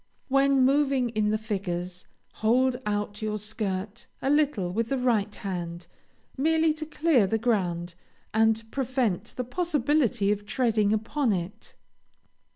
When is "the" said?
1.29-1.37, 4.89-4.97, 7.27-7.37, 9.37-9.43